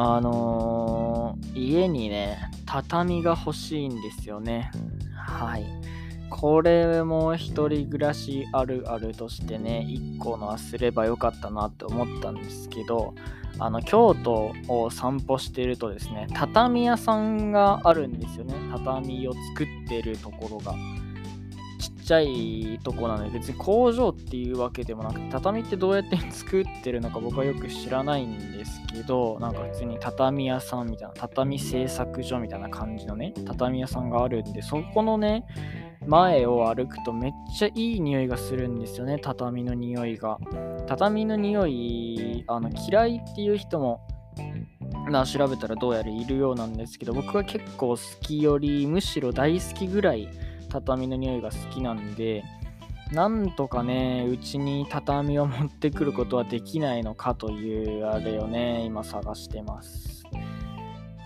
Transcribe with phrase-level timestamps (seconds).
[0.00, 4.70] あのー、家にね、畳が欲しいんですよね。
[5.16, 5.66] はい。
[6.30, 13.12] これも一人暮らしあるあるとしてね、一個のはすればよかったなって思ったんですけど、
[13.58, 18.54] あの京都を散歩しているとですね、畳屋さんがあるんですよね。
[18.70, 20.76] 畳を作ってるところが。
[22.08, 35.44] ちゃいとこなので別に工場っていうわけでもなくて畳ってどうやって作ってるのか僕はよく知らないんですけどなんか普通に畳屋さんみたいな畳製作所みたいな感じのね畳屋さんがあるんでそこのね
[36.06, 40.38] 前を歩くとめっちゃいい匂いがするんですよね畳の匂いが。
[40.86, 44.00] 畳の匂いあの嫌いっていう人も
[45.10, 50.28] な調べたらどうやらいるようなんですけど僕は結構好きよりむしろ大好きぐらい
[50.68, 52.44] 畳の匂いが好きなんで、
[53.12, 60.24] なんとかね、うちに畳を持ってくることはできないのかというあれをね、今探してます。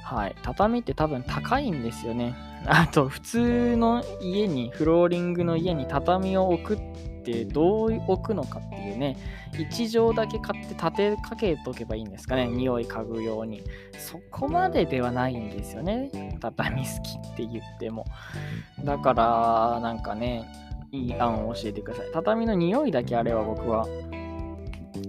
[0.05, 0.37] はい。
[0.43, 2.35] 畳って多分高いんですよね。
[2.67, 9.17] あと、普通の家に、フローリングの家に畳を置くってどう置くのかっていうね、
[9.53, 13.63] 1畳だけ買って立てかけとけばいいんですかね、匂い嗅ぐように。
[13.99, 18.05] そこまでではないんですよね、畳好きって言っても。
[18.85, 20.45] だから、なんかね、
[20.91, 22.07] いい案を教えてください。
[22.13, 23.87] 畳の匂いだけあれば僕は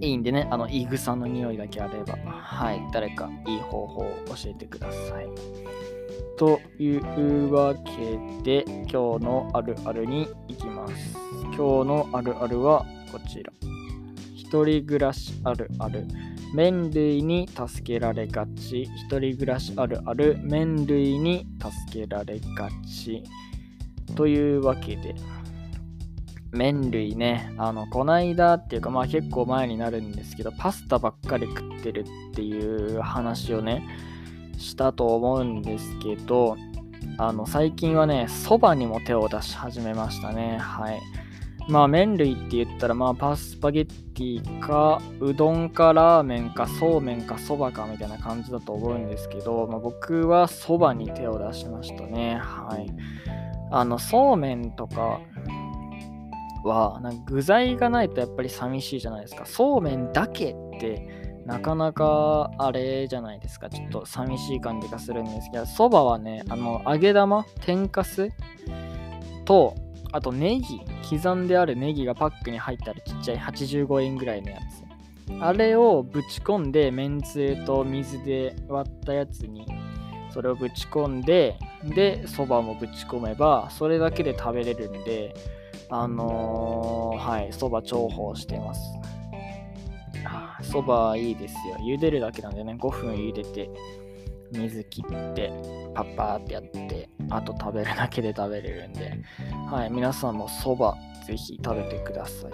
[0.00, 5.28] いいんでね、あの、いぐさの匂いだけあれば、はい、誰かいい方法を教えてください。
[6.36, 11.16] というわけで、今日のあるあるに行きます。
[11.42, 13.52] 今日のあるあるはこちら。
[14.34, 16.06] 一人暮らしあるある。
[16.52, 18.82] 麺類に助けられがち。
[18.82, 20.38] 一人暮らしあるある。
[20.42, 23.22] 麺類に助けられがち。
[24.16, 25.14] というわけで、
[26.52, 33.86] 麺類ね、あの、こないだっていうか、まあ結構前になるんですけど、パスタばっかり食ってるっていう話をね、
[34.58, 36.56] したと思うんですけど、
[37.18, 40.58] あの、最近はね、そばにも手を出し始めましたね。
[40.58, 41.00] はい。
[41.68, 52.38] まあ、麺類って言ったら、まあ、パスパゲッティか、うどんかラーメンか、そうめんか、そばかみたいな感じだと思うんですけど、まあ、僕はそばに手を出しましたね。
[52.42, 52.86] はい。
[53.70, 55.20] あの、そうめんとか
[56.64, 59.46] は、なんか具材がないとやっぱり寂しいじゃないですか。
[59.46, 63.68] そうめんだけって、なかなかあれじゃないですか。
[63.68, 68.30] ちょっと寂しい感じがするんですけど、そばはね、あの、揚げ玉、天かす
[69.44, 69.74] と、
[70.12, 74.84] あとネギ、刻んであるネギがパックに入ったらちっちゃい85円ぐらいのやつ。
[75.40, 79.66] あれをぶち込んで、めんつゆと水で割ったやつに、
[80.30, 85.34] それをぶち込んで、で、そばもぶち込めば、それだけで食べれるんで、
[85.90, 88.80] あのー、はい、そば重宝しています。
[90.64, 91.76] そばいいですよ。
[91.80, 93.70] 茹でるだけなんでね、5分茹でて、
[94.52, 95.52] 水切って、
[95.94, 99.20] パッパーってやって、あと食べるだけで食べれるんで、
[99.70, 102.52] はい、皆さんもそば、ぜひ食べてください。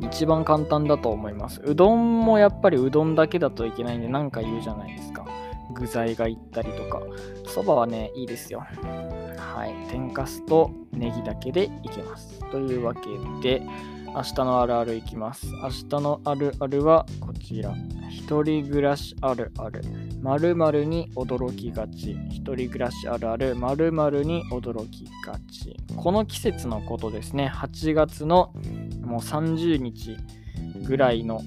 [0.00, 1.60] 一番簡単だと思います。
[1.64, 5.26] うどんもやっぱりうどんだけだといけないんで、なんか言うじゃないですか。
[5.74, 7.02] 具材がいったりとか。
[7.46, 8.60] そばはね、いいですよ。
[8.60, 9.74] はい。
[9.90, 12.40] 天かすとネギだけでいけます。
[12.50, 13.00] というわけ
[13.42, 13.62] で、
[14.16, 15.46] 明日のあるあるいきます。
[15.46, 17.74] 明日のあるあるはこちら。
[18.08, 19.82] 一人暮らしあるある。
[20.22, 22.16] 〇〇に驚きがち。
[22.30, 23.54] 一人暮らしあるある。
[23.54, 25.76] 〇〇に驚きがち。
[25.94, 27.52] この季節のことですね。
[27.54, 28.54] 8月の
[29.02, 30.16] もう30日
[30.86, 31.42] ぐらいの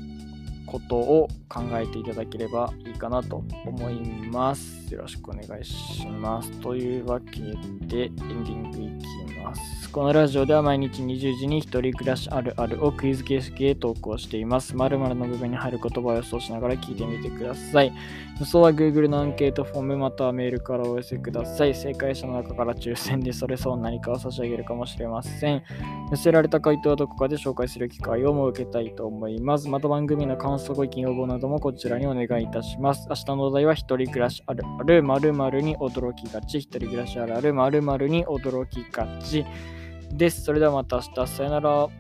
[0.67, 4.93] ことを考えていただければいいかなと思います。
[4.93, 6.51] よろしくお願いします。
[6.61, 7.39] というわけ
[7.87, 9.38] で、エンディングいきます。
[9.91, 14.75] このラジオでは毎日20時に一人暮らしあるあるをクイズ形式で投稿しています。
[14.75, 17.91] 〇〇の部分に入る言葉を予想しながら聞いてみてください。
[18.39, 21.73] 予想は Google のアンケートフォームまたはメールからお寄せください。
[21.73, 25.63] 正解者の中から抽選でそれそう何かを差し上げるかもしれません。
[26.11, 29.67] 寄せられた回答はどこかで紹介する機会を設けたいと思います。
[29.67, 33.07] また番組の感想、ご意見、要望などもこちらにお願いいたします。
[33.09, 36.59] 明日のお題は一人暮らしあるある〇〇に驚きがち。
[36.59, 39.28] 一人暮らしあるある〇〇に驚きがち。
[40.11, 40.43] です。
[40.43, 41.27] それではまた明日。
[41.27, 41.98] さよなら。